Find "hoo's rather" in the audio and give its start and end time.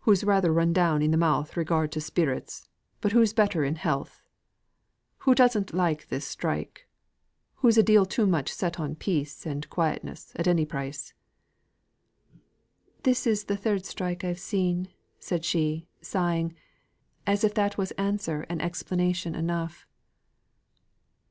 0.00-0.52